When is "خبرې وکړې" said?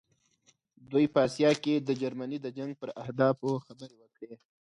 3.65-4.35